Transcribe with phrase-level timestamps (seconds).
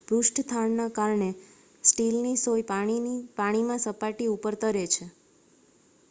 [0.07, 1.27] પૃષ્ઠતાણના કારણે
[1.83, 2.65] સ્ટીલની સોય
[2.69, 5.05] પાણીમાં સપાટી ઉપર તરે છે